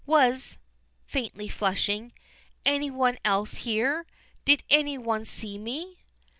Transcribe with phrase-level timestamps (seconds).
[0.07, 0.57] "Was,"
[1.05, 2.11] faintly flushing,
[2.65, 4.07] "any one else here?
[4.45, 5.99] Did any one see me?"